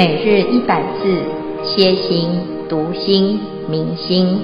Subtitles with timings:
[0.00, 1.22] 每日一百字，
[1.62, 2.30] 歇心、
[2.70, 4.40] 读心、明心，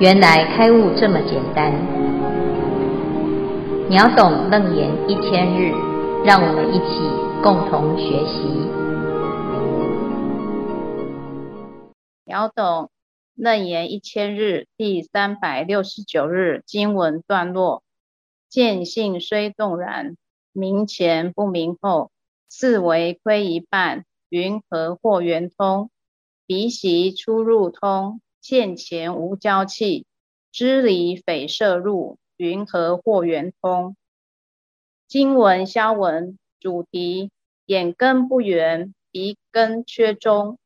[0.00, 1.72] 原来开悟这么简单。
[3.88, 5.70] 秒懂楞严一千日，
[6.24, 6.98] 让我们一起
[7.44, 8.42] 共同学习。
[12.24, 12.90] 秒懂
[13.36, 17.84] 楞严一千日第三百六十九日经文段落：
[18.48, 20.16] 见性虽动然，
[20.52, 22.10] 明前不明后，
[22.48, 24.04] 似为亏一半。
[24.32, 25.90] 云何或圆通？
[26.46, 30.06] 鼻息出入通，见前无交气。
[30.50, 33.94] 支离匪射入，云何或圆通？
[35.06, 37.30] 经文消文主题：
[37.66, 40.58] 眼根不圆，鼻根缺中。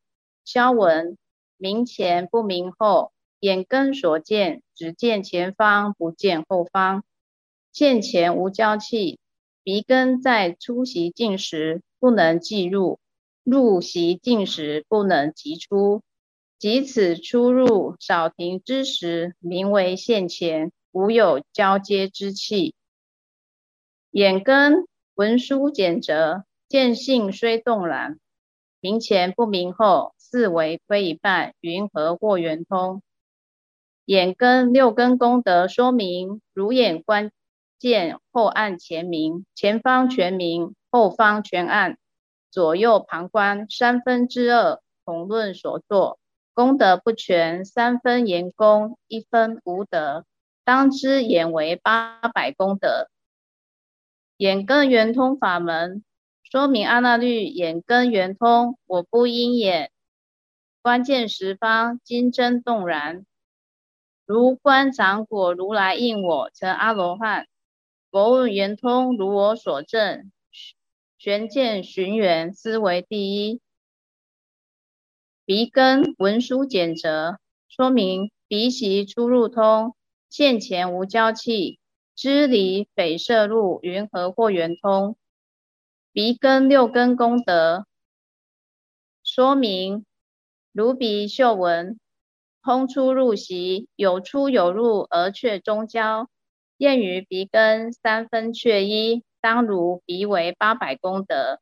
[0.45, 1.17] 消文：
[1.57, 7.03] 明前不明后，眼根所见只见前方，不见后方。
[7.73, 9.19] 见前无交气，
[9.61, 12.97] 鼻根在出息境时不能即入。
[13.49, 16.01] 入席进时不能即出，
[16.59, 22.75] 即此出入少停之时，名为现前，无有交接之气。
[24.11, 28.19] 眼根文殊简则，见性虽动然，
[28.81, 33.01] 明前不明后，四维亏一半，云何或圆通？
[34.03, 37.31] 眼根六根功德说明：如眼观
[37.79, 41.97] 见后暗前明，前方全明，后方全暗。
[42.49, 46.19] 左右旁观三分之二，同论所作
[46.53, 50.25] 功德不全，三分言功，一分无德，
[50.63, 53.09] 当知眼为八百功德。
[54.37, 56.03] 眼根圆通法门
[56.43, 59.91] 说明阿那律眼根圆通，我不因眼
[60.81, 63.25] 观见十方，金针动然，
[64.25, 67.47] 如观掌果如来应我成阿罗汉，
[68.09, 70.31] 佛问圆通如我所证。
[71.17, 73.59] 玄见寻源，思维第一。
[75.45, 79.95] 鼻根文殊简则，说明鼻息出入通，
[80.29, 81.79] 现前无交气，
[82.15, 85.17] 支离匪摄入，云何或圆通？
[86.11, 87.87] 鼻根六根功德，
[89.23, 90.05] 说明
[90.71, 91.99] 如鼻嗅闻，
[92.61, 96.29] 通出入息，有出有入而却中交，
[96.77, 99.23] 验于鼻根三分却一。
[99.41, 101.59] 当如鼻为八百功德，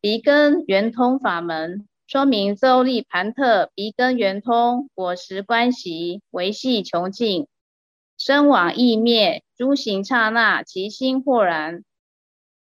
[0.00, 7.48] 鼻根圆通法门说明周利盘特鼻根圆通，我实观息维系穷尽，
[8.16, 11.84] 生往意灭，诸行刹那，其心豁然，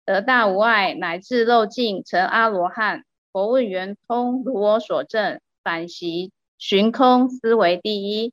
[0.06, 3.04] 得大无碍，乃至漏尽成阿罗汉。
[3.32, 8.32] 佛问圆通，如我所证，反习寻空，思维第一。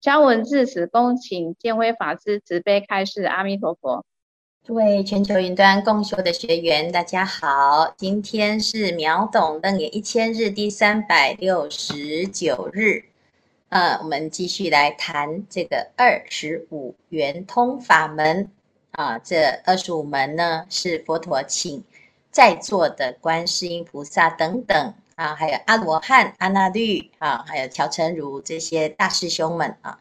[0.00, 3.24] 消文至此，恭请见辉法师慈悲开示。
[3.24, 4.06] 阿弥陀佛。
[4.66, 7.92] 诸位全球云端共修的学员，大家好！
[7.98, 13.04] 今天是秒懂楞严一千日第三百六十九日，
[13.68, 18.50] 呃，我们继续来谈这个二十五圆通法门
[18.92, 19.18] 啊。
[19.18, 21.84] 这二十五门呢，是佛陀请
[22.30, 29.98] 在座的观世音菩萨等等啊，还有阿罗汉、阿那律啊，还有乔成如这些大师兄们啊，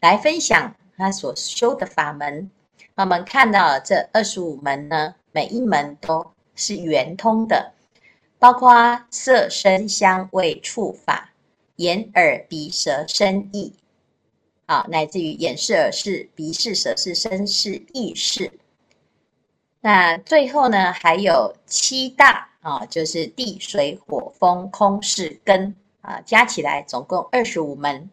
[0.00, 2.48] 来分享他所修的法门。
[2.96, 6.24] 我们看到这二十五门呢，每一门都
[6.54, 7.72] 是圆通的，
[8.38, 11.32] 包括色声香味触法、
[11.76, 13.72] 眼耳鼻舌身意，
[14.66, 18.52] 啊，乃至于眼识耳识、鼻识舌识身识意识。
[19.80, 28.08] 那最后呢，还有七大啊，就是地水火风空是根啊，加起来总共二十五门。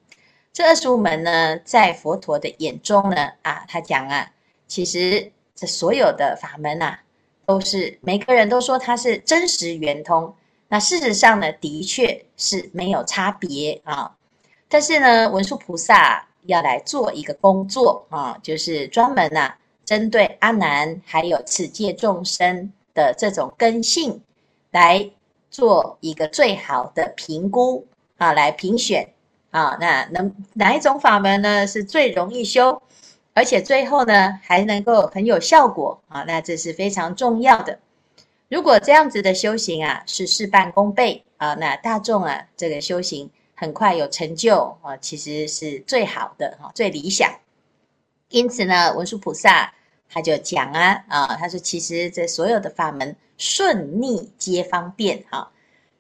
[0.52, 4.32] 这二十五门呢，在佛陀的眼中呢，啊，他讲啊。
[4.72, 7.00] 其实这所有的法门呐、啊，
[7.46, 10.34] 都是每个人都说它是真实圆通。
[10.70, 14.16] 那事实上呢，的确是没有差别啊。
[14.70, 24.22] 但是呢，文殊菩萨要来做一个工作啊，就是专门呐、啊，针对阿难还有此界众生的这种根性，
[24.72, 25.12] 来
[25.50, 27.86] 做一个最好的评估
[28.18, 29.10] 啊，来评选
[29.50, 29.78] 啊。
[29.82, 32.82] 那能哪一种法门呢，是最容易修？
[33.34, 37.80] 而且最后呢，还能够很有效果啊，那这是非常重要的。
[38.50, 47.32] 如果这样子的修行啊，是事半功倍啊，那大众啊，这个修行很快有成就啊，其实是最好的哈，最理想。
[48.28, 49.74] 因此呢，文殊菩萨
[50.10, 55.50] 他就讲啊啊，他说其实这所有的法门顺逆皆方便哈。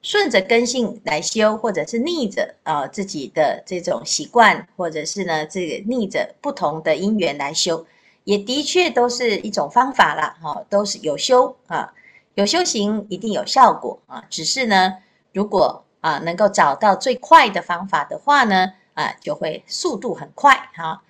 [0.02, 7.86] 顺着根性来修，或者是逆着啊自己的这种习惯，或者是呢这个逆着不同的因缘来修，
[8.24, 11.94] 也的确都是一种方法啦，哈，都是有修啊。
[12.36, 14.96] 有修行一定有效果啊，只是呢，
[15.34, 21.04] 如果啊能够找到最快的方法的话呢，啊就会速度很快哈。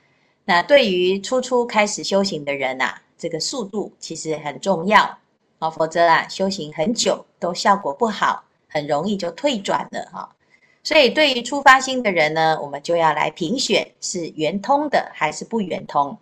[0.46, 5.20] 那对于初初开始修行的人呐，这个速度其实很重要
[5.60, 10.36] 啊，否则啊修行很久都效果不好，很容易就退转了哈。
[10.84, 16.18] 所以对于初发心的人呢，我们就要来评选是圆通的还是不圆通。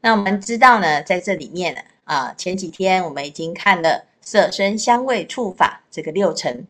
[0.00, 4.04] 那我们知道呢，在这里面呢，啊前几天我们已经看了。
[4.20, 6.66] 色身香味触法这个六尘，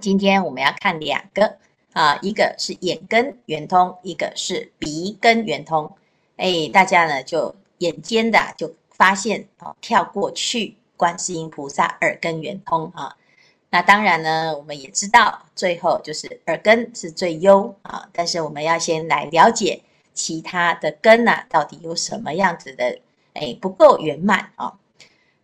[0.00, 1.58] 今天我们要看两个
[1.92, 5.94] 啊，一个是眼根圆通，一个是鼻根圆通。
[6.38, 13.14] 哎，大家呢就眼尖的就发现哦，跳过去观世音菩萨耳根圆通啊。
[13.74, 19.80] 那当然呢，我们也知道最后就是耳根是最优啊，但是我们要先来了解
[20.12, 22.98] 其他的根呐，到底有什么样子的
[23.32, 24.74] 哎不够圆满啊。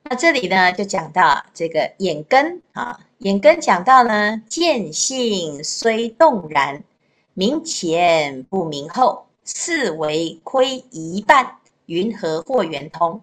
[0.02, 6.84] 那这里呢，就讲到这个眼根啊，眼根讲到呢，见性虽动然，
[7.32, 13.22] 明前不明后，似为亏一半，云何或圆通？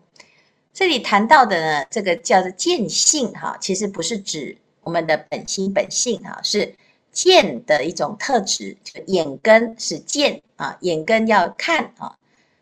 [0.74, 6.74] 这里谈到的呢，这个叫做见性哈，其实不是指我们的本心本性啊，是
[7.12, 12.16] 见的一种特质，就眼根是见啊，眼根要看啊，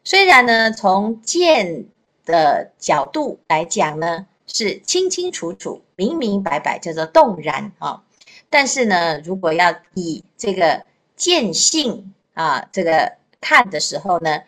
[0.04, 1.86] 虽然呢，从见。
[2.26, 8.02] 的角度来讲呢，是清清楚楚、明明白白，叫做动然啊。
[8.50, 10.86] 但是呢，如果要以这个
[11.18, 14.42] 见性啊，这个看的时候呢，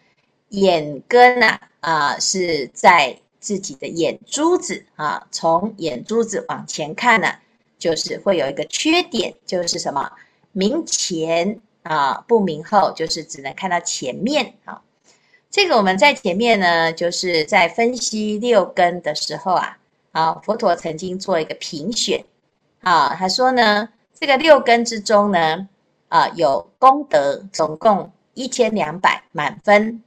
[0.47, 7.27] 眼根啊啊是在自己的眼珠子啊，从眼珠子往前看呢，
[7.77, 10.11] 就是会有一个缺点，就是什么？
[10.51, 14.81] 明前啊不明后，就是只能看到前面啊。
[15.51, 19.77] 这个我们在前面呢，就是在分析六根的时候啊，
[20.11, 22.25] 啊，佛陀曾经做一个评选，
[22.81, 25.69] 啊，他说呢，这个六根之中呢，
[26.09, 30.03] 啊，有功德总共一千两百满分，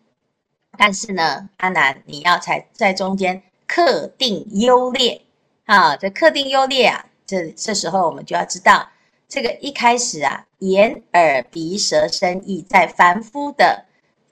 [0.76, 5.22] 但是呢，阿难你要在在中间刻定优劣，
[5.64, 8.88] 啊，这刻定优劣啊，这这时候我们就要知道，
[9.28, 13.84] 这个一开始啊，眼耳鼻舌身意在凡夫的。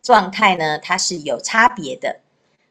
[0.02, 2.20] 状态呢，它是有差别的，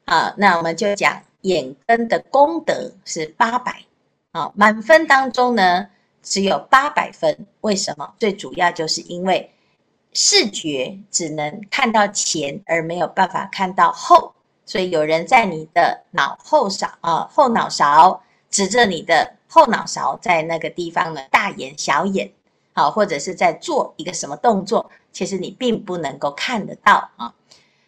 [0.05, 3.83] 啊，那我们就讲眼根的功德是八百，
[4.31, 5.85] 啊，满分当中呢
[6.23, 8.13] 只有八百分，为什么？
[8.17, 9.51] 最主要就是因为
[10.13, 14.33] 视觉只能看到前，而没有办法看到后，
[14.65, 22.29] 所以有人在你的脑后勺啊，后脑勺指着你的后脑勺，在那个地方呢大眼小眼，
[22.73, 24.91] 好，或者是在做一个什么动作。
[25.13, 27.33] 其实你并不能够看得到啊，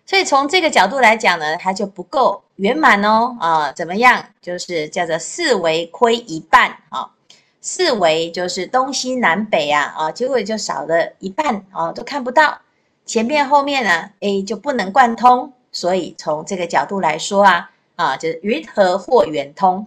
[0.06, 4.28] 所以从这个角度来讲呢，它就不够圆满哦啊，怎么样？
[4.42, 7.12] 就是叫做四维亏一半啊，
[7.60, 12.60] 四维就是东西南北啊啊，结果就少了一半啊，都看不到
[13.06, 19.86] 前面后面呢，哎就不能贯通，所以从这个角度来说啊啊，就是云和或圆通？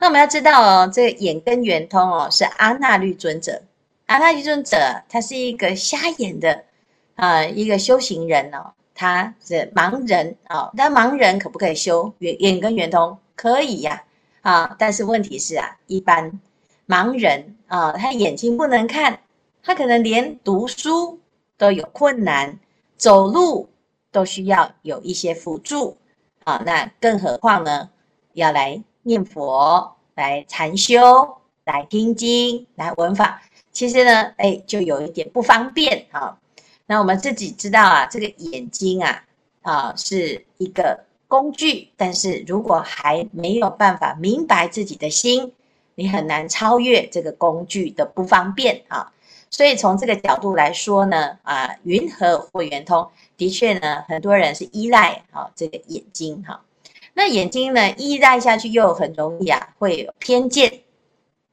[0.00, 3.60] 那我们要知道哦，这个眼根圆通哦，是阿那律尊者。
[4.06, 6.64] 阿那律尊者，他是一个瞎眼的
[7.16, 10.70] 啊、呃，一个修行人哦，他是盲人、哦。
[10.72, 13.18] 那盲人可不可以修眼眼根圆通？
[13.36, 14.02] 可以呀，
[14.40, 16.40] 啊，但是问题是啊，一般
[16.88, 19.20] 盲人啊，他眼睛不能看，
[19.62, 21.20] 他可能连读书
[21.58, 22.58] 都有困难，
[22.96, 23.68] 走路
[24.10, 25.98] 都需要有一些辅助
[26.44, 26.62] 啊。
[26.64, 27.90] 那更何况呢，
[28.32, 33.42] 要来念佛、来禅修、来听经、来闻法。
[33.72, 36.38] 其实呢，哎，就有一点不方便啊。
[36.86, 39.24] 那我们自己知道啊，这个眼睛啊，
[39.62, 45.52] 啊是一个工具，但是如果还没有办法明白自己的心，
[45.94, 49.12] 你很难超越这个工具的不方便啊。
[49.50, 53.08] 所以从这个角度来说呢，啊，云和或圆通？
[53.36, 56.60] 的确呢，很多人是依赖啊这个眼睛哈。
[57.14, 60.80] 那眼睛呢，依赖下去又很容易啊，会有偏见。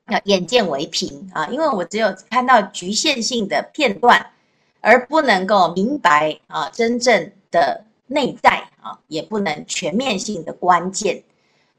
[0.09, 4.31] 要眼见为凭啊，因为我只有看到局限性的片段，
[4.79, 11.23] 而不能够明白啊真正的内在啊，也不能全面性的关键。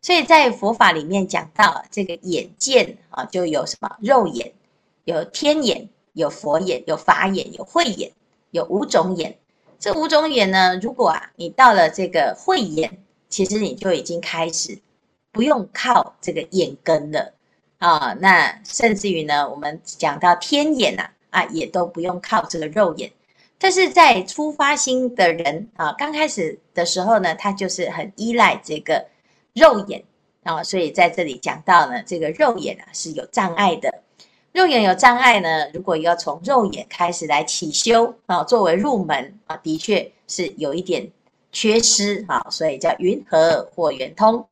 [0.03, 4.53] 所以在佛法里面讲到这个眼见啊，就有什么肉眼、
[5.05, 8.13] 有天眼、有佛眼、有法眼、有慧眼，
[8.51, 9.39] 有五种眼。
[9.79, 14.79] 这五种眼呢，如果啊你到了这个慧眼，其实你就已经开始
[15.33, 17.35] 不用靠这个眼根了。
[17.79, 23.13] 啊，那甚至于呢，我们讲到天眼呐，啊，也都不用靠这个肉眼。
[23.57, 29.07] 但是在初发心的人啊，刚开始的时候呢，他就是很依赖这个
[29.53, 30.03] 肉眼
[30.43, 34.03] 啊，所以在这里讲到呢，这个肉眼啊是有障碍的。
[34.53, 41.09] 肉眼有障碍呢，如果要从肉眼开始来起修啊，作为入门啊，的确是有一点
[41.53, 44.47] 缺失啊，所以叫云和或圆通。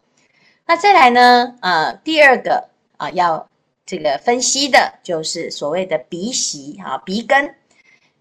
[0.66, 3.48] 那再来呢，呃，第二个啊要
[3.84, 7.54] 这个分析的就是所谓的鼻息啊，鼻根。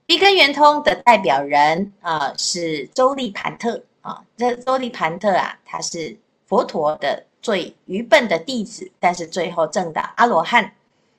[0.06, 6.16] 鼻根圆通的代表人啊是周利盘特啊，这周利盘特啊，他是
[6.46, 10.74] 佛陀的最愚笨的弟子，但是最后证到阿罗汉。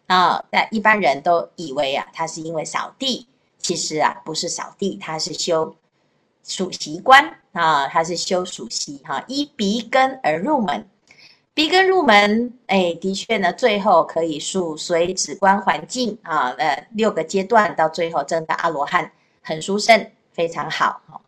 [0.06, 3.26] 啊，那一般人都以为啊，他是因为扫地，
[3.58, 5.74] 其实啊，不是扫地，他是修
[6.46, 10.88] 数息观啊，他是修数息哈，依鼻根而入门，
[11.52, 19.10] 鼻根入门，哎，的确呢，最后可以数随止观环境啊，呃，六个阶段到最后证的阿罗汉，
[19.42, 21.20] 很殊胜，非常好哈。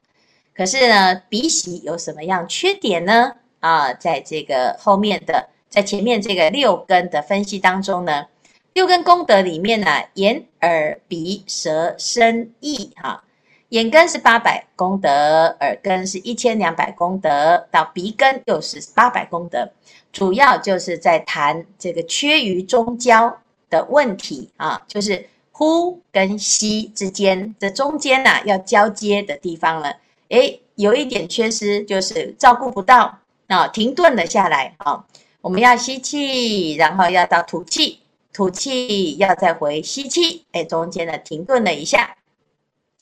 [0.55, 3.33] 可是呢，鼻息有什么样缺点呢？
[3.61, 8.27] 啊，在这个后面的，在前面这个六根的分析当中呢。
[8.75, 13.25] 六根功德里面呢，眼、耳、鼻、舌、身、意，哈，
[13.71, 19.71] 眼根是八百功德，耳根是一千两百功德，到鼻根又是八百功德，
[20.11, 29.97] 主要就是在谈这个缺于中焦的问题啊，就是呼跟吸之间，这中间呐要交接的地方了，
[30.29, 35.05] 诶，有一点缺失，就是照顾不到啊，停顿了下来啊，
[35.43, 38.01] 我们要吸气，然后要到吐气。
[38.31, 42.15] 吐气要再回吸气，哎，中间呢停顿了一下，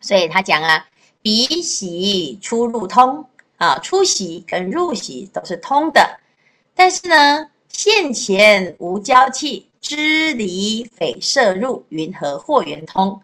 [0.06, 0.86] 所以他讲啊，
[1.20, 6.20] 鼻息出入通啊，出息跟入息都是通的，
[6.76, 13.20] 但是呢，现前无交气，支离匪摄入，云和或圆通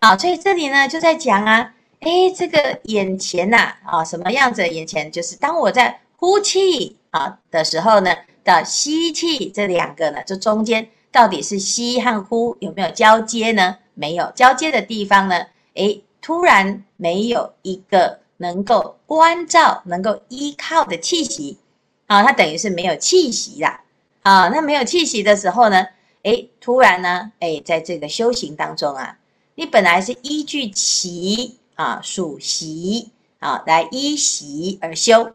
[0.00, 4.66] 啊，所以这里呢就在讲啊，哎，这个眼前呐啊，什么样子？
[4.68, 8.12] 眼前就是当我在呼气啊的时候呢，
[8.42, 10.88] 到吸气这两个呢，这中间。
[11.12, 13.76] 到底是吸和呼有没有交接呢？
[13.94, 15.46] 没有交接的地方呢？
[15.74, 21.58] 诶，突然没有一个能够关照、能够依靠的气息
[22.06, 23.84] 啊，它等于是没有气息啦
[24.22, 24.48] 啊。
[24.48, 25.86] 那没有气息的时候呢？
[26.22, 27.30] 诶，突然呢？
[27.40, 29.18] 诶，在这个修行当中啊，
[29.56, 35.30] 你本来是依据习啊、数习啊来依习而修。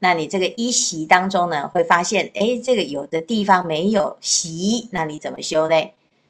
[0.00, 5.74] 那你这个依习当中呢，会发现，哎，这个有的地方没有习，那你怎么修呢？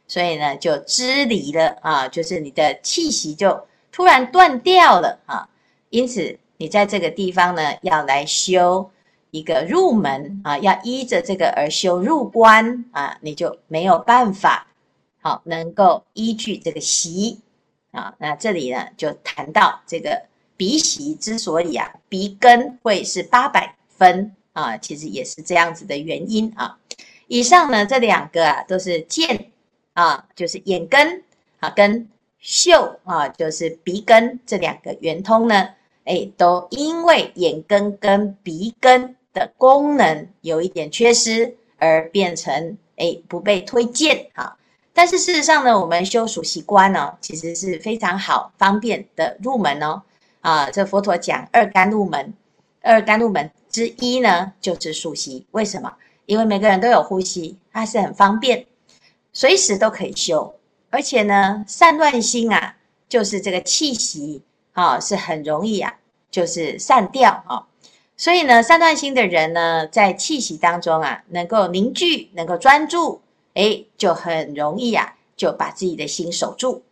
[0.07, 5.49] 所以呢，就支离了啊，就是你的气息就突然断掉了啊。
[5.89, 8.91] 因此，你在这个地方呢，要来修
[9.31, 14.67] 一个入门啊，要依着这个而修入关啊，你就没有办法
[15.23, 17.41] 好、能够依据这个习
[17.93, 18.15] 啊。
[18.19, 20.27] 那这里呢，就谈到这个。
[20.59, 26.79] 鼻习之所以啊，鼻根会是八百分啊，其实也是这样子的原因啊。
[27.27, 29.51] 以上呢，这两个啊，都是见
[29.93, 31.23] 啊，就是眼根
[31.61, 32.09] 啊，跟
[32.41, 35.69] 嗅啊，就是鼻根这两个圆通呢，
[36.05, 44.57] 哎，都因为眼根跟鼻根的功能有一点缺失，而变成哎不被推荐啊。
[44.93, 50.03] 但是事实上呢，我们修数息观呢，其实是非常好方便的入门哦。
[50.41, 52.33] 啊，这佛陀讲二甘露门，
[52.81, 55.45] 二甘露门之一呢，就是数息。
[55.51, 55.93] 为什么？
[56.27, 58.65] 因为每个人都有呼吸，它是很方便，
[59.33, 60.55] 随时都可以修。
[60.97, 62.77] 而且呢，散乱心啊，
[63.07, 65.99] 就是这个气息啊，是很容易啊，
[66.31, 67.67] 就是散掉啊。
[68.17, 73.21] 所以呢，散乱心的人呢，在气息当中啊，能够凝聚，能够专注，
[73.53, 76.83] 哎，就很容易啊，就把自己的心守住。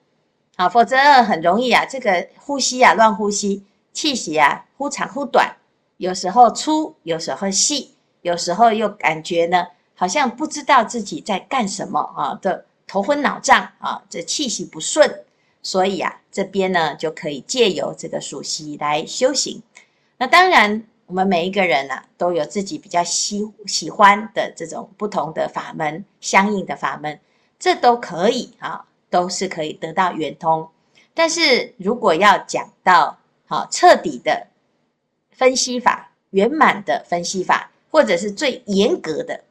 [0.58, 5.56] 好，否则很容易啊，这个呼吸啊，乱呼吸，气息啊，忽长忽短，
[5.96, 15.24] 有时候粗，有时候细，有时候又感觉呢，好像不知道自己在干什么啊，的头昏脑胀啊，这气息不顺，
[15.64, 19.60] 所以啊，这边呢就可以借由这个数息来修行。
[20.16, 27.18] 那当然，我们每一个人啊，都有自己比较喜喜欢的这种不同的法门，相应的法门，
[27.58, 28.86] 这都可以啊。
[29.10, 30.68] 都是可以得到圆通，
[31.14, 34.48] 但是如果要讲到好彻底的
[35.30, 39.44] 分析法、圆满的分析法，或者是最严格的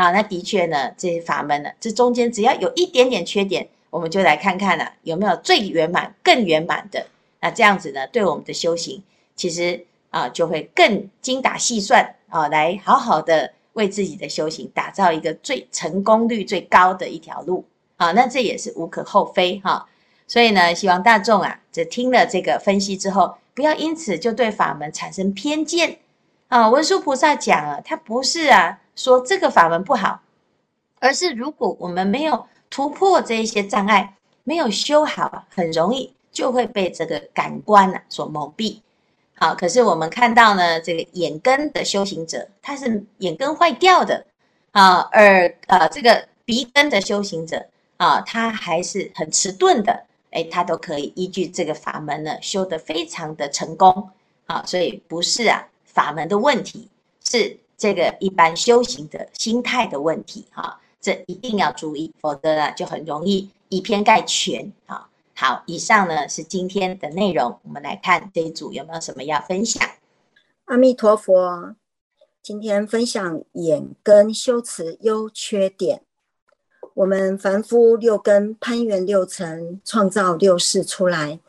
[0.00, 7.06] 啊，那的确呢，这些法门呢，这中间只要有一点点缺点，我们就来看看呢，有没有最圆满、更圆满的。
[7.42, 9.02] 那这样子呢，对我们的修行，
[9.36, 17.62] 其实啊，就会更精打细算啊，来好好的为自己的修行打造一个最成功率最高的一条路。
[17.98, 19.86] 啊，那这也是无可厚非哈，
[20.26, 25.98] 所以呢，希望大众啊，这听了这个分析之后，不要因此就对法门产生偏见
[26.48, 26.70] 啊。
[26.70, 30.20] 文殊菩萨讲啊，他不是啊，说这个法门不好，
[30.98, 34.14] 而是如果我们没有突破这一些障碍，
[34.44, 38.80] 没有修好，很容易就会被这个感官啊所蒙蔽。
[39.36, 44.26] 好，可是我们看到呢，这个眼根的修行者，他是眼根坏掉的
[44.72, 47.64] 啊，而呃这个鼻根的修行者
[47.96, 54.10] 啊，他还是很迟钝的，哎，他都可以依据这个法门呢，修得非常的成功。
[54.44, 56.88] 啊，所以不是啊，法门的问题，
[57.24, 65.08] 是这个一般修行的心态的问题哈，这一定要注意，否则呢就很容易以偏概全啊。
[65.34, 69.82] 好，以上呢是今天的内容，我们来看这一组有没有什么要分享。
[70.66, 71.74] 阿弥陀佛，
[72.42, 76.02] 今天分享眼根修持优缺点。
[76.92, 81.40] 我们凡夫六根攀缘六尘，创造六识出来。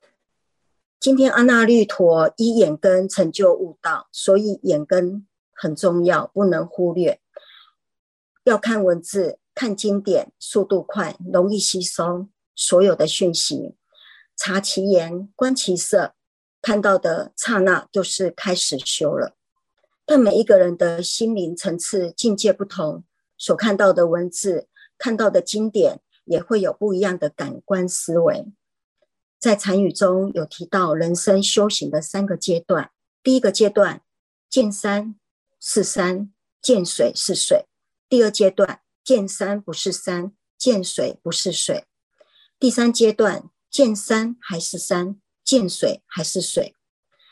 [0.98, 5.26] 今天阿那律陀依眼根成就悟道，所以眼根
[5.62, 7.22] 很重要，不能忽略。
[8.46, 13.76] 要看文字、看经典，速度快，容易吸收所有的讯息。
[14.36, 16.16] 察其言，观其色，
[16.64, 19.36] 看到的刹那就是开始修了。
[20.04, 23.04] 但每一个人的心灵层次境界不同，
[23.38, 28.52] 所看到的文字、看到的经典，也会有不一样的感官思维。
[29.40, 32.90] 在禅语中有提到人生修行的三个阶段，
[33.22, 34.02] 第一个阶段
[34.50, 35.16] 见山
[35.64, 37.68] 是山，见水是水；
[38.10, 41.86] 第二阶段见山不是山，见水不是水；
[42.60, 46.76] 第三阶段见山还是山，见水还是水。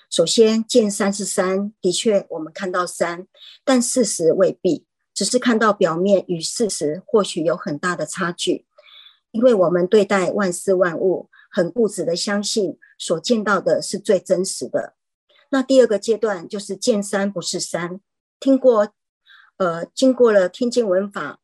[0.10, 3.28] 首先见山是山，的确我们看到山，
[3.66, 8.68] 但事实未必，只是看到表面与事实或许有很大的差距，
[9.32, 11.30] 因为我们对待万事万物。
[11.52, 14.94] 很固执的相信所见到的是最真实的。
[15.50, 18.02] 那第二个阶段就是见山不是山，
[18.40, 18.94] 听过，
[19.58, 21.40] 呃，经过了天经文法、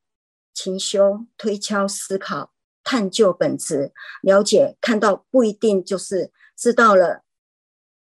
[0.53, 3.91] 勤修、推敲、思考、探究本质、
[4.21, 7.23] 了解、看到，不一定就是知道了。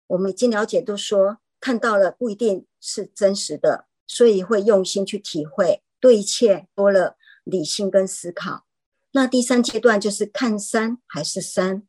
[0.06, 8.66] 我们已经了解，都说看到了不一定是真实的，所以会用心去体会，对一切多了理性跟思考。
[9.12, 11.86] 那第三阶段就是看山还是山。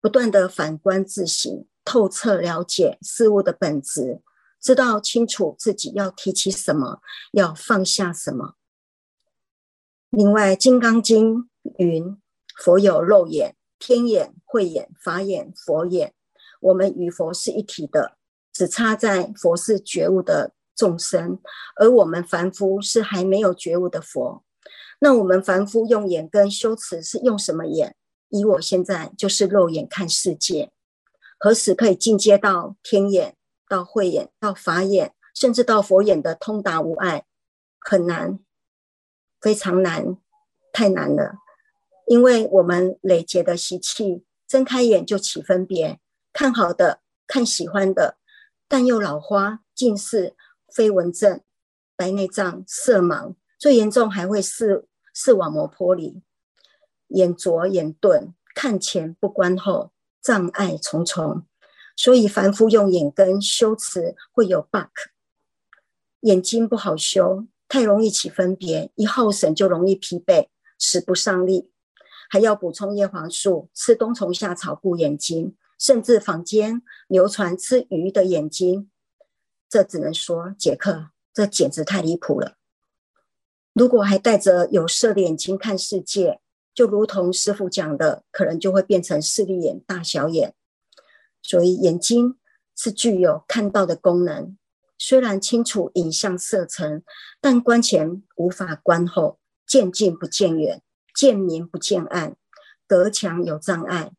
[0.00, 4.20] 不断的反观自省，透彻了解事物的本质，
[4.62, 8.54] 知道清楚自己要提起什么，要放下什么。
[10.10, 11.36] 另外，《金刚经》
[11.78, 12.16] 云
[12.62, 16.14] ：“佛有肉眼、天眼、慧眼、法眼、佛眼。”
[16.60, 18.16] 我们与佛是一体的，
[18.52, 21.40] 只差在佛是觉悟的众生，
[21.74, 24.44] 而我们凡夫是还没有觉悟的佛。
[25.00, 27.96] 那我们凡夫用眼根修持是用什么眼？
[28.28, 30.70] 以我现在就是肉眼看世界，
[31.36, 33.34] 何时可以进阶到天眼、
[33.72, 37.24] 到慧眼、到法眼，甚至到佛眼的通达无碍？
[37.80, 38.38] 很难，
[39.40, 40.18] 非常难，
[40.74, 41.36] 太难了。
[42.06, 45.98] 因为我们累劫的习气，睁开眼就起分别，
[46.34, 48.18] 看好的、看喜欢的，
[48.68, 50.36] 但又老花、近视、
[50.70, 51.40] 飞蚊症、
[51.96, 56.22] 白内障、色盲，最严重还会视视网膜剥离。
[57.08, 61.46] 眼拙眼钝，看前不观后，障碍重重。
[62.02, 64.90] 所以凡夫用眼根修持会有 bug，
[66.22, 70.48] 眼睛不好修，太容易起分别，一耗神就容易疲惫，
[70.80, 71.70] 使不上力。
[72.28, 78.90] 还要补充叶黄素，吃冬虫夏草护眼睛，甚至坊间流传吃鱼的眼睛，
[79.68, 82.56] 这只能说杰克，这简直太离谱了。
[83.74, 86.40] 如果还戴着有色的眼睛看世界，
[86.74, 90.56] 就如同师傅讲的，可能就会变成势利眼、大小眼。
[91.42, 92.38] 所以眼睛
[92.74, 94.56] 是具有看到的功能，
[94.96, 97.02] 虽然清楚影像色层，
[97.40, 100.82] 但观前无法观后，见近不见远，
[101.14, 102.36] 见明不见暗，
[102.86, 104.12] 隔墙有障碍，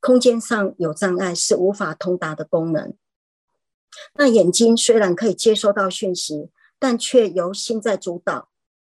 [0.00, 2.94] 空间上有障碍，是无法通达的功能。
[4.14, 8.48] 那眼睛虽然可以接收到讯息，但却由心在主导，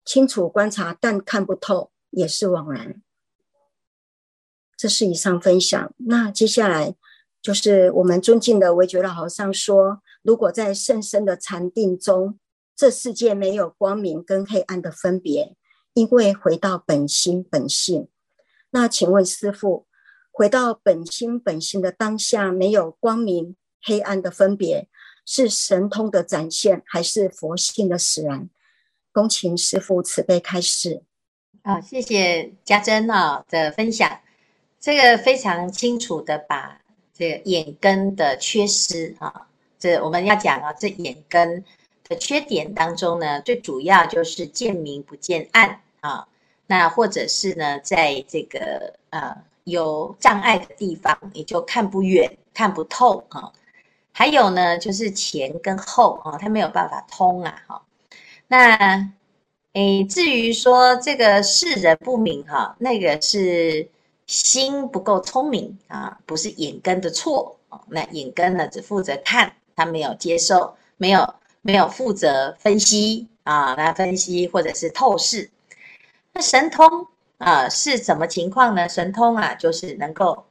[0.06, 1.92] 清楚观察，但看不透。
[2.16, 3.02] 也是枉然。
[4.78, 5.96] 这是以上分享。
[5.98, 6.94] 那接下来
[7.44, 12.40] 就是我们尊敬的惟觉老和尚说：如果在甚深的禅定中，
[12.74, 15.54] 这世界没有光明跟黑暗的分别，
[15.94, 18.08] 因为回到本心本性。
[18.72, 19.86] 那请问师父，
[20.32, 24.88] 回到本心本性的当下，没有光明黑暗的分别，
[25.26, 28.50] 是神通的展现，还是佛性的使然？
[29.12, 31.04] 恭请师父慈悲开示。
[31.64, 34.22] 啊、谢谢家珍啊的分享，
[34.80, 36.82] 这个非常清楚的把
[37.14, 39.48] 这个眼根的缺失啊，
[39.80, 41.64] 这我们要讲啊，这眼根
[42.08, 46.28] 的缺点当中呢，最主要就是见明不见暗啊。
[46.66, 53.52] 那或者是呢，在这个呃有障碍的地方，你就看不远、看不透啊。
[54.12, 57.64] 还有呢，就是前跟后啊，它没有办法通啊。
[57.68, 57.82] 哈，
[58.48, 59.12] 那
[59.74, 63.88] 诶，至于说这个识人不明哈，那个是
[64.28, 67.58] 心不够聪明啊，不是眼根的错。
[67.88, 75.50] 那眼根呢，只负责看，他没有接受，没有没有负责分析啊，那分析或者是透视。
[76.34, 77.08] 那神通
[77.40, 78.88] 啊是什么情况呢？
[78.88, 80.46] 神通啊就是能够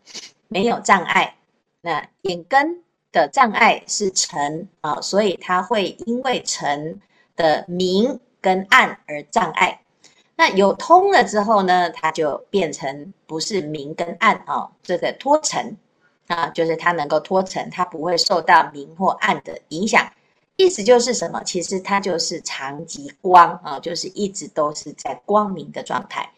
[0.48, 1.36] 没有障碍。
[1.80, 2.82] 那眼根
[3.12, 7.00] 的障碍是尘啊，所以它会因为尘
[7.36, 9.81] 的明跟暗而障碍。
[10.36, 15.76] 那有通了之后呢，它就变成不是明跟暗啊，这个脱尘。
[16.28, 20.10] 啊，就是它能够脱尘，它不会受到明或暗的影响。
[20.56, 21.42] 意思就是什么？
[21.42, 26.30] 其实它就是长极光啊，就是一直都是在光明的状态，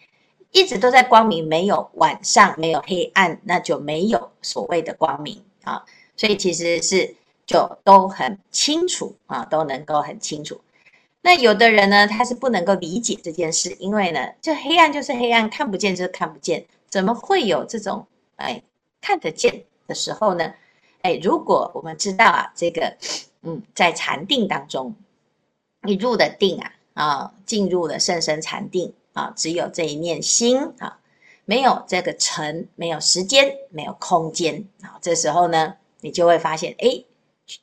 [0.50, 5.84] 一直都在光明，没有晚上，没有黑暗，那就没有所谓的光明啊。
[6.16, 7.14] 所以其实是
[7.46, 10.60] 就都很清楚啊，都能够很清楚。
[11.24, 18.06] 那有的人呢，他是不能够理解这件事，因为呢，就黑暗就是黑暗，看不见就是看不见，怎么会有这种
[18.36, 18.62] 哎
[19.00, 19.64] 看得见？
[19.86, 20.52] 的时候呢，
[21.00, 22.96] 哎，如果我们知道啊，这个，
[23.42, 24.94] 嗯，在禅定当中，
[25.80, 30.98] 你入的定啊，啊，进入了甚深禅定啊，只有这一念心啊，
[31.46, 37.02] 没有这个尘，没有时间，没有空间啊，这时候呢，你就会发现，哎，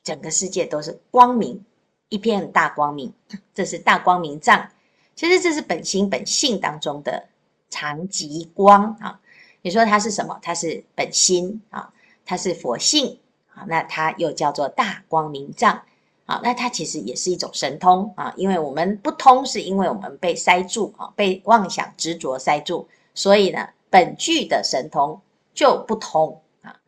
[0.02, 1.64] 整个世界都是光明，
[2.12, 3.12] 一片大光明，
[3.54, 4.68] 这是大光明藏，
[5.16, 7.24] 其实这是本心本性当中的
[7.70, 9.18] 常极光啊。
[9.62, 10.38] 你说它是什么？
[10.42, 11.92] 它是本心啊。
[12.24, 13.18] 它是佛性
[13.52, 15.82] 啊，那它又叫做大光明藏
[16.24, 25.20] 啊，那它其实也是一种神通啊，因为我们不通，是因为我们被塞住啊，被妄想执着塞住，所以呢，本具的神通
[25.52, 26.78] 就不通啊。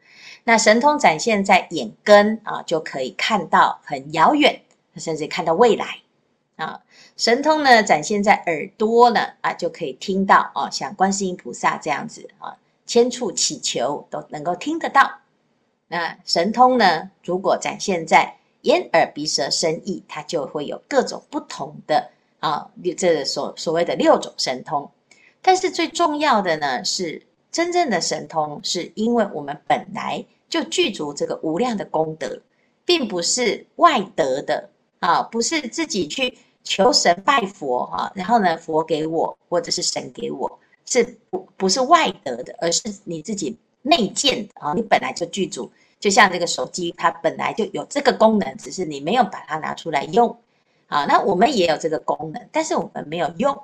[0.45, 4.63] 那神通展现在眼根啊，就可以看到很遥远，
[4.97, 5.99] 甚至看到未来
[6.57, 6.81] 啊。
[7.17, 15.19] 神通呢，展现在耳朵呢啊，就可以听到啊，像观世音菩萨这样子啊，千处祈求都能够听得到。
[15.87, 17.11] 那神通呢？
[17.23, 24.91] 如果展现在眼、耳、鼻、舌、身、意，它就会有各种不同的啊，这所所谓的六种神通。
[25.43, 32.41] 但是最重要的呢，是真正的神通，是因为我们本来就具足这个无量的功德，
[32.87, 34.71] 并不是外得的
[35.05, 45.71] 啊，不是自己去求神拜佛啊，然后呢，佛给我或者是神给我，是不不是外得的，而是你自己内建的啊，你本来就具足。
[46.01, 50.35] 就像这个手机，它本来就有这个功能，只是你没有把它拿出来用。
[50.87, 53.55] 啊，那我们也有这个功能，但是我们没有用，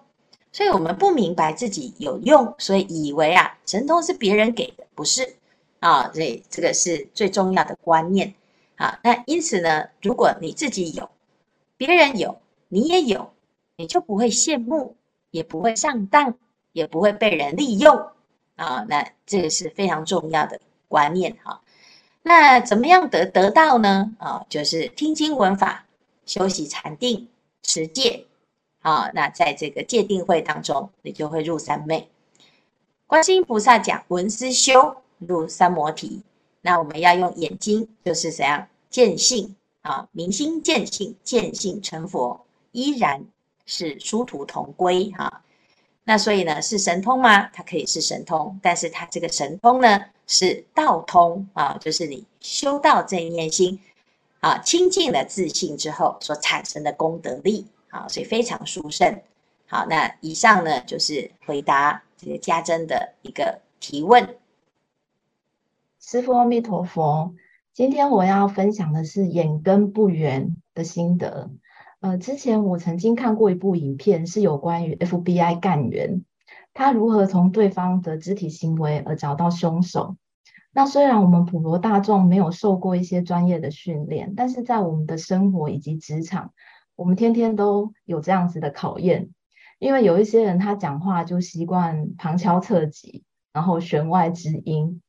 [0.53, 5.37] 所以我们不明白自己有用，所以以为啊，神通是别人给的，不是
[5.79, 6.11] 啊。
[6.13, 8.35] 所以这个是最重要的观念
[8.77, 8.99] 啊。
[9.03, 11.09] 那因此呢，如果你自己有，
[11.81, 12.39] 别人有，
[12.69, 13.33] 你也有，
[13.77, 14.97] 你就不会羡慕，
[15.31, 16.37] 也不会上当，
[16.73, 17.97] 也不会被人利用
[18.57, 18.85] 啊。
[18.87, 21.63] 那这个是非常重要的观念哈。
[22.23, 24.15] 那怎么样得得到呢？
[24.19, 25.87] 啊，就是听经闻法，
[26.27, 27.27] 修习禅定，
[27.63, 28.27] 持戒。
[28.81, 32.11] 啊，那在这个戒定慧当中，你就会入三昧。
[33.07, 36.21] 观世音菩萨讲闻思修入三摩提。
[36.61, 40.09] 那我们要用眼睛，就是怎样见性啊？
[40.13, 43.25] 明心见性，见性成佛，依然
[43.67, 45.43] 是殊途同归哈。
[46.05, 47.49] 那所以呢，是神通吗？
[47.49, 53.79] 它可以是神通，但是它这个神通呢，是道通啊，就是你修到这一念心
[54.41, 59.21] 啊，清净了自信之后所产生的功德力啊，所以非常殊胜。
[59.67, 64.37] 好，那以上呢，就是回答这个家珍的一个提问。
[66.01, 67.33] 师父阿弥陀佛，
[67.81, 71.51] 今天我要分享的是眼根不圆的心得。
[72.01, 76.23] 呃，之前我曾经看过一部影片，是有关于 FBI 干员，
[76.75, 80.19] 他如何从对方的肢体行为而找到凶手。
[80.75, 86.53] 那虽然我们普罗大众没有受过一些专业的训练，但是在我们的生活以及职场，
[86.97, 89.31] 我们天天都有这样子的考验。
[89.79, 95.01] 因为有一些人他讲话就习惯旁敲侧击，然后弦外之音，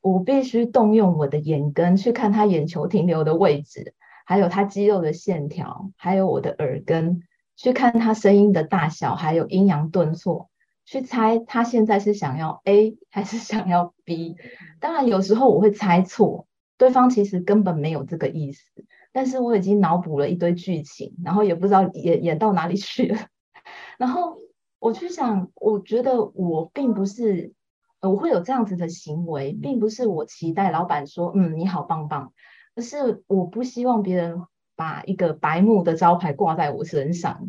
[0.00, 3.94] 我必须动用我的眼根去看他眼球停留的位置。
[4.26, 7.22] 还有他肌肉的线条，还有我的耳根，
[7.56, 10.48] 去看他声音的大小，还有阴阳顿挫，
[10.84, 14.36] 去猜他现在是想要 A 还是想要 B。
[14.78, 16.46] 当然，有时候我会猜错，
[16.78, 18.70] 对方其实根本没有这个意思。
[19.10, 23.18] 但是我已经脑补了一堆剧情，然后也不知道演演到哪里去了。
[23.98, 24.38] 然后
[24.78, 27.52] 我去想，我觉得我并不是，
[28.00, 32.32] 我会有这样子的行为，并不是我期待老板说，嗯，你好棒棒，
[32.74, 34.42] 而是我不希望别人
[34.74, 37.48] 把一个白目的招牌挂在我身上。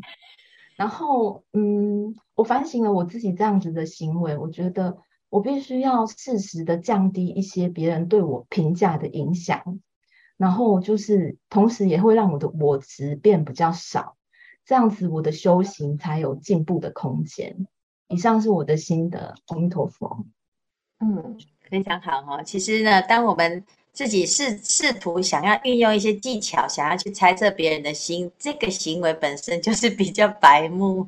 [0.76, 4.98] 然后，嗯，我反省了我自己这样子的行为，我觉得
[5.30, 9.80] 我必须要适时的降低一些别人对我评价的影响。
[10.38, 14.18] 然后就是，同时也会让我的我值变比较少，
[14.66, 17.68] 这样子我的修行才有进步的空间。
[18.08, 20.26] 以上是我的心得，阿弥陀佛。
[21.02, 21.38] 嗯，
[21.70, 22.42] 非常好哈。
[22.44, 31.08] 其实呢，当我们自己试试图想要运用一些技巧，想要去猜测别人的心，这个行为本身就是比较白目。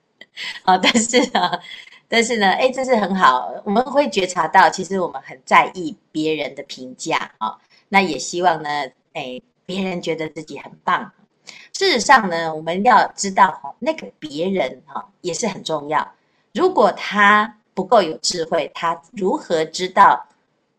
[0.64, 1.60] 好，但是呢，
[2.08, 7.58] 但是呢，哎，这是很好，我们会觉察到，其实我们很在意别人的评价啊。
[7.88, 8.68] 那也希望呢，
[9.14, 11.10] 哎，别人觉得自己很棒。
[11.72, 16.12] 事实上呢，我们要知道哈，那个别人哈也是很重要。
[16.54, 20.26] 如果他不够有智慧，他如何知道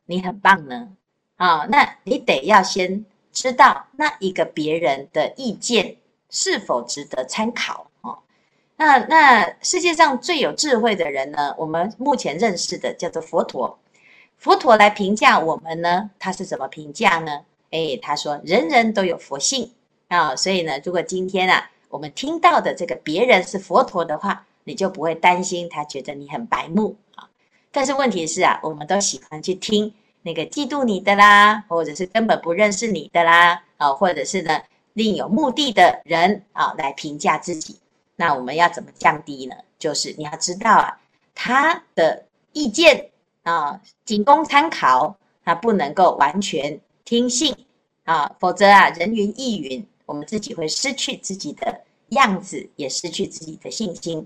[0.06, 0.90] 你很棒呢？
[1.38, 5.98] 啊，那你得要先知道那一个别人的意见
[6.30, 8.20] 是否值得参考哦。
[8.76, 13.80] 那那世界上最有智慧的人呢，我们目前认识的叫做佛陀。
[14.38, 17.42] 佛陀来评价我们呢，他是怎么评价呢？
[17.72, 19.72] 诶，他说人人都有佛性
[20.10, 27.30] 啊，所以呢，如果今天啊，我们听到的这个别人是佛陀的话，你就不会担心他觉得你很白目啊。
[27.72, 34.62] 但是问题是啊，我们都喜欢去听那个嫉妒你的啦，或者是根本不认识你的啦，啊，或者是呢
[34.94, 37.80] 另有目的的人啊来评价自己。
[38.16, 39.56] 那我们要怎么降低呢？
[39.80, 41.02] 就是你要知道啊，
[41.34, 43.10] 他的意见。
[43.44, 47.54] 啊，仅供参考，他不能够完全听信
[48.06, 54.26] 啊，否则啊，人云亦云，我们自己会失去自己的样子，也失去自己的信心。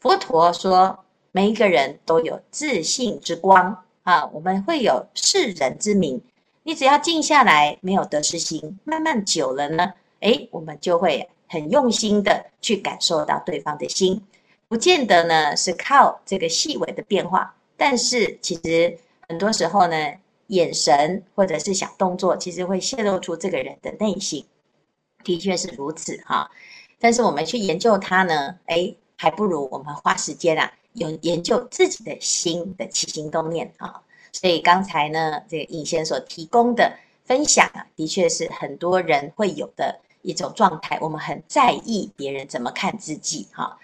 [0.00, 6.22] 佛陀说，每一个人都有自信之光啊，我们会有世人之明。
[6.62, 14.22] 你只要静下来，没有得失心，慢慢久了呢，诶，我们就会很用心的去感受到对方的心，
[14.68, 17.54] 不见得呢是靠这个细微的变化。
[17.76, 20.14] 但是其实很多时候呢，
[20.46, 24.46] 眼神或者是小动作，其实会泄露出这个人的内心，
[25.22, 26.50] 的确是如此哈。
[26.98, 34.00] 但是我们去研究它呢，哎，还不如我们花时间啊，有研究自己的心的起心动念啊。
[34.32, 36.90] 所以刚才呢，这个尹先所提供的
[37.26, 40.98] 分享啊，的确是很多人会有的一种状态。
[41.02, 43.78] 我们很在意别人怎么看自己哈。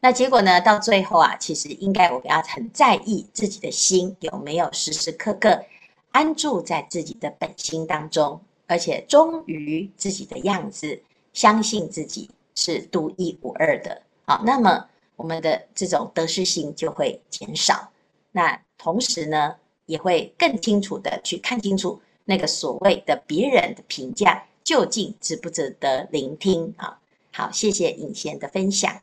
[0.00, 0.60] 那结果呢？
[0.60, 5.64] 到最后啊，其实应该我们要很在意自己的心有没有时时刻刻
[6.10, 11.00] 安住在自己的本心当中，而且忠于自己的样子，
[11.32, 14.02] 相信自己是独一无二的。
[14.30, 17.90] 好，那么我们的这种得失心就会减少。
[18.30, 26.96] 那同时呢，也会更清楚的去看清楚那个所谓的别人的评价究竟值不值得聆听啊？
[27.32, 29.00] 好，谢谢尹贤的分享。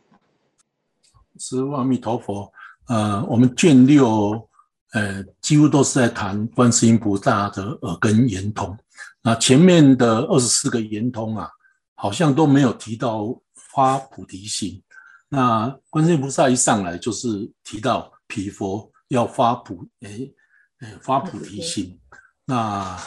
[1.37, 2.49] 是阿弥陀佛，
[2.87, 4.47] 呃，我们卷六，
[4.93, 8.77] 呃，几乎都是在谈观世音菩萨的耳根圆通。
[9.21, 11.49] 那前面的二十四个圆通啊，
[11.95, 14.81] 好像都没有提到发菩提心。
[15.29, 20.33] 那观世音菩萨一上来就是提到彼佛要发菩，诶，
[20.79, 21.99] 诶，发菩提心。
[22.45, 22.97] 那，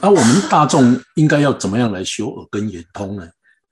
[0.00, 3.26] 那我们大众应该要怎么样来修耳根圆通呢？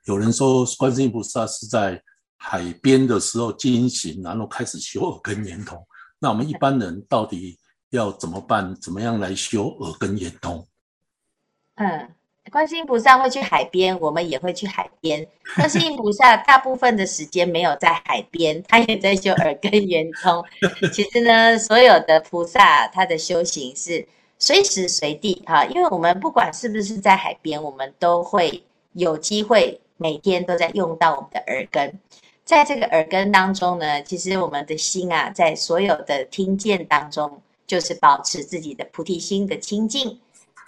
[0.07, 2.03] 有人说观世音菩萨是在
[2.39, 5.79] 海边的时候进行，然后开始修耳根圆通。
[6.19, 7.59] 那我们一般人到底
[7.91, 8.75] 要怎么办？
[8.81, 10.67] 怎么样来修耳根圆通？
[11.77, 12.15] 嗯，
[12.51, 15.27] 观世音菩萨会去海边，我们也会去海边。
[15.57, 20.45] 观世音菩萨大部分的时间没有在海边，他也在修耳根圆通。
[20.93, 24.07] 其实呢，所有的菩萨他的修行是
[24.39, 31.99] 随时随地哈，因为我们不管是不是在海边，我们都会有机会每天都在用到我们的耳根。
[32.45, 40.21] 在这个耳根当中呢，其实我们的心啊，在所有的听见当中，就是保持自己的菩提心的清净。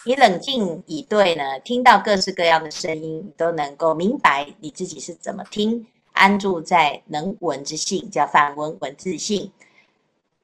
[0.06, 9.50] 你冷静以对呢，听到各式各样的声音，你都能够明白你自己是怎么听，安住在能闻之性，叫梵闻闻自性。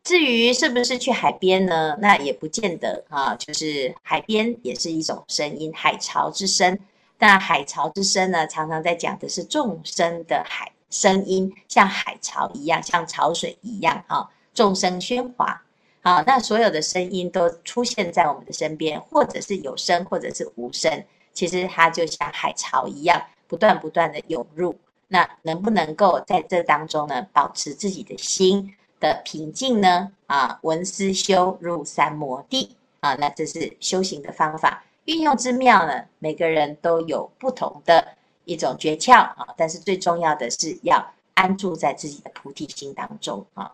[0.02, 1.96] 至于是不是去海边呢？
[2.00, 6.76] 那也不见得啊，就是海边也是一种声音，海潮之声。
[7.16, 10.72] 但海潮之声呢，常常在讲的是众生的海。
[10.90, 15.62] 声音像海潮一样，像潮水一样啊，众声喧哗
[16.02, 24.76] 啊，那所有的声音都出现在我们的身边，或者是有声，或者是无声，其实它就像海潮一样，不断不断的涌入。
[25.06, 30.10] 那能不能够在这当中呢，保持自己的心的平静呢？
[30.26, 34.82] 啊，闻思修入三摩地啊，那这是修行的方法。
[35.04, 38.08] 运用之妙呢，每个人都有不同的
[38.44, 39.46] 一种诀窍啊。
[39.56, 43.70] 但是最重要的是要安住在自己的菩提心当中啊。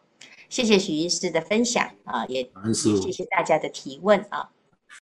[0.48, 4.50] 谢谢许医师的分享啊，也谢谢大家的提问啊。